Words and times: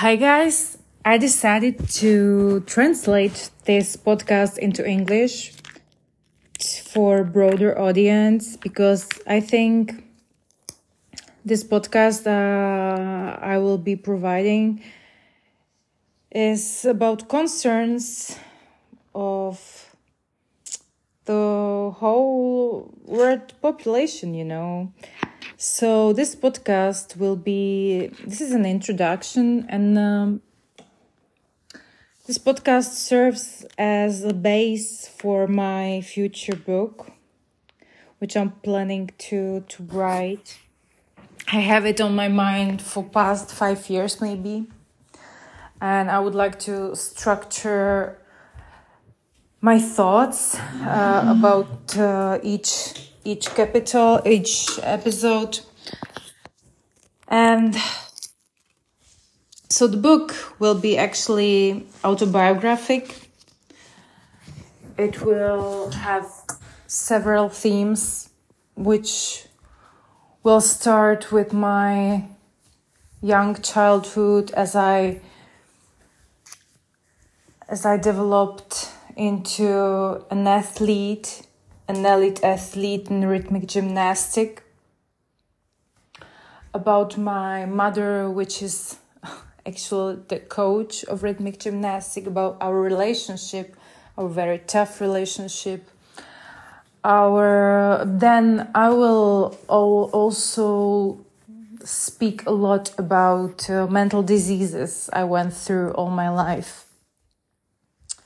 Hi, 0.00 0.16
guys. 0.16 0.76
I 1.06 1.16
decided 1.16 1.88
to 2.04 2.60
translate 2.66 3.48
this 3.64 3.96
podcast 3.96 4.58
into 4.58 4.86
English 4.86 5.54
for 6.92 7.24
broader 7.24 7.72
audience 7.80 8.58
because 8.58 9.08
I 9.26 9.40
think 9.40 10.04
this 11.46 11.64
podcast 11.64 12.26
uh, 12.26 13.38
I 13.40 13.56
will 13.56 13.78
be 13.78 13.96
providing 13.96 14.82
is 16.30 16.84
about 16.84 17.30
concerns 17.30 18.38
of 19.14 19.96
the 21.24 21.90
whole 21.96 22.92
world 23.06 23.54
population, 23.62 24.34
you 24.34 24.44
know. 24.44 24.92
So 25.56 26.12
this 26.12 26.34
podcast 26.34 27.16
will 27.16 27.36
be 27.36 28.08
this 28.26 28.40
is 28.40 28.52
an 28.52 28.66
introduction 28.66 29.66
and 29.68 29.98
um, 29.98 30.42
this 32.26 32.38
podcast 32.38 32.92
serves 32.94 33.64
as 33.78 34.24
a 34.24 34.34
base 34.34 35.08
for 35.08 35.46
my 35.46 36.00
future 36.00 36.56
book 36.56 37.12
which 38.18 38.36
I'm 38.36 38.50
planning 38.62 39.10
to 39.18 39.64
to 39.68 39.82
write. 39.84 40.58
I 41.52 41.60
have 41.60 41.86
it 41.86 42.00
on 42.00 42.14
my 42.16 42.28
mind 42.28 42.82
for 42.82 43.04
past 43.04 43.52
5 43.52 43.88
years 43.88 44.20
maybe. 44.20 44.66
And 45.80 46.10
I 46.10 46.18
would 46.18 46.34
like 46.34 46.58
to 46.60 46.96
structure 46.96 48.18
my 49.60 49.78
thoughts 49.78 50.56
uh, 50.58 51.24
about 51.28 51.96
uh, 51.96 52.38
each 52.42 53.12
each 53.26 53.46
capital, 53.54 54.20
each 54.24 54.78
episode. 54.82 55.60
And 57.28 57.76
so 59.68 59.86
the 59.86 59.96
book 59.96 60.34
will 60.60 60.78
be 60.78 60.96
actually 60.96 61.86
autobiographic. 62.04 63.30
It 64.96 65.22
will 65.22 65.90
have 65.90 66.26
several 66.86 67.48
themes, 67.48 68.30
which 68.76 69.46
will 70.44 70.60
start 70.60 71.32
with 71.32 71.52
my 71.52 72.28
young 73.20 73.60
childhood 73.60 74.52
as 74.52 74.76
I 74.76 75.20
as 77.68 77.84
I 77.84 77.96
developed 77.96 78.92
into 79.16 80.24
an 80.30 80.46
athlete 80.46 81.45
an 81.88 82.04
elite 82.04 82.42
athlete 82.42 83.08
in 83.08 83.26
rhythmic 83.26 83.66
gymnastic. 83.66 84.62
About 86.74 87.16
my 87.16 87.64
mother, 87.64 88.28
which 88.28 88.62
is 88.62 88.98
actually 89.66 90.18
the 90.28 90.38
coach 90.38 91.04
of 91.04 91.22
rhythmic 91.22 91.58
gymnastic, 91.58 92.26
about 92.26 92.56
our 92.60 92.80
relationship, 92.80 93.76
our 94.18 94.28
very 94.28 94.58
tough 94.58 95.00
relationship. 95.00 95.88
Our 97.04 98.04
then 98.04 98.68
I 98.74 98.88
will 98.90 99.56
also 99.68 101.24
speak 101.84 102.44
a 102.46 102.50
lot 102.50 102.90
about 102.98 103.70
uh, 103.70 103.86
mental 103.86 104.22
diseases 104.22 105.08
I 105.12 105.22
went 105.22 105.54
through 105.54 105.92
all 105.92 106.10
my 106.10 106.28
life. 106.28 106.86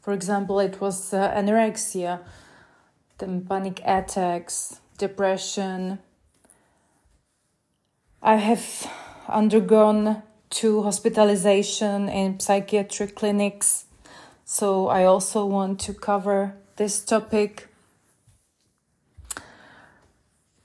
For 0.00 0.12
example, 0.14 0.58
it 0.58 0.80
was 0.80 1.12
uh, 1.12 1.30
anorexia 1.30 2.20
panic 3.48 3.80
attacks, 3.84 4.80
depression. 4.98 5.98
I 8.22 8.36
have 8.36 8.90
undergone 9.28 10.22
two 10.50 10.82
hospitalization 10.82 12.08
in 12.08 12.38
psychiatric 12.40 13.16
clinics, 13.16 13.86
so 14.44 14.88
I 14.88 15.04
also 15.04 15.46
want 15.46 15.80
to 15.80 15.94
cover 15.94 16.54
this 16.76 17.04
topic. 17.04 17.68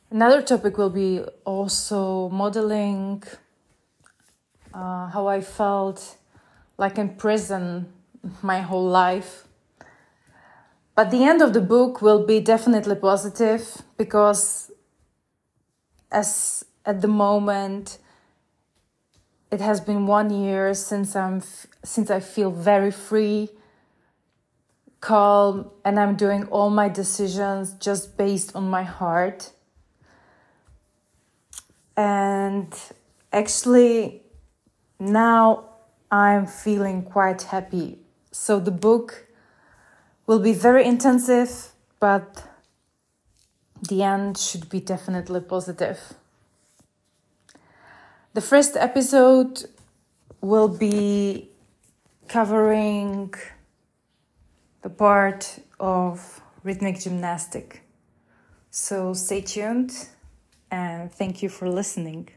Another 0.09 0.41
topic 0.41 0.77
will 0.77 0.89
be 0.89 1.21
also 1.45 2.29
modeling 2.29 3.23
uh, 4.73 5.07
how 5.07 5.27
I 5.27 5.41
felt 5.41 6.17
like 6.77 6.97
in 6.97 7.15
prison 7.15 7.93
my 8.41 8.61
whole 8.61 8.87
life 8.87 9.46
but 10.97 11.11
the 11.11 11.23
end 11.23 11.43
of 11.43 11.53
the 11.53 11.61
book 11.61 12.01
will 12.01 12.25
be 12.25 12.39
definitely 12.39 12.95
positive 12.95 13.83
because 13.99 14.71
as 16.11 16.65
at 16.87 17.01
the 17.01 17.07
moment 17.07 17.99
it 19.51 19.61
has 19.61 19.79
been 19.79 20.07
one 20.07 20.31
year 20.31 20.73
since 20.73 21.15
I'm 21.15 21.43
since 21.83 22.09
I 22.09 22.19
feel 22.19 22.49
very 22.49 22.89
free, 22.89 23.49
calm, 24.99 25.69
and 25.85 25.99
I'm 25.99 26.15
doing 26.15 26.45
all 26.45 26.71
my 26.71 26.89
decisions 26.89 27.73
just 27.73 28.17
based 28.17 28.55
on 28.55 28.67
my 28.67 28.81
heart. 28.81 29.51
And 31.95 32.73
actually, 33.31 34.23
now 34.99 35.69
I'm 36.09 36.47
feeling 36.47 37.03
quite 37.03 37.43
happy. 37.43 37.99
So 38.31 38.59
the 38.59 38.71
book 38.71 39.26
will 40.27 40.39
be 40.39 40.53
very 40.53 40.85
intensive, 40.85 41.69
but 41.99 42.43
the 43.89 44.03
end 44.03 44.37
should 44.37 44.69
be 44.69 44.79
definitely 44.81 45.39
positive. 45.39 46.13
The 48.33 48.41
first 48.41 48.75
episode 48.75 49.63
will 50.41 50.67
be 50.67 51.49
covering 52.27 53.33
the 54.81 54.89
part 54.89 55.59
of 55.79 56.41
rhythmic 56.63 56.99
gymnastic. 56.99 57.81
So 58.69 59.13
stay 59.13 59.41
tuned 59.41 60.09
and 60.69 61.11
thank 61.11 61.41
you 61.41 61.49
for 61.49 61.69
listening. 61.69 62.29